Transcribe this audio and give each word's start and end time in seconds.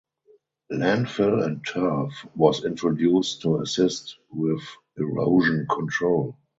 Landfill 0.71 1.45
and 1.45 1.63
turf 1.63 2.25
was 2.35 2.65
introduced 2.65 3.43
to 3.43 3.59
assist 3.61 4.17
with 4.31 4.63
erosion 4.97 5.67
control. 5.69 6.35